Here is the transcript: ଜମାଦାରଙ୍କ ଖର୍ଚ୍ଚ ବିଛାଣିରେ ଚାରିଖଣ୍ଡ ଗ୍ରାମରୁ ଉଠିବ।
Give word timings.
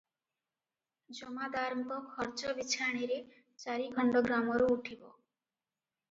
ଜମାଦାରଙ୍କ 1.17 1.97
ଖର୍ଚ୍ଚ 2.13 2.53
ବିଛାଣିରେ 2.59 3.17
ଚାରିଖଣ୍ଡ 3.65 4.23
ଗ୍ରାମରୁ 4.29 4.71
ଉଠିବ। 4.77 5.13